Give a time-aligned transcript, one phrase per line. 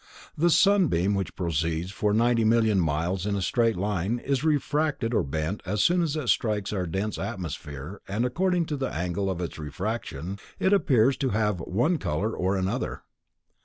[0.35, 5.13] The sunbeam which proceeds for 90 millions of miles in a straight line, is refracted
[5.13, 9.29] or bent as soon as it strikes our dense atmosphere, and according to the angle
[9.29, 13.03] of its refraction, it appears to have one color or another.